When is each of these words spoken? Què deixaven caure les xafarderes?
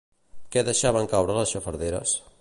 Què 0.55 0.63
deixaven 0.69 1.11
caure 1.13 1.37
les 1.39 1.55
xafarderes? 1.57 2.21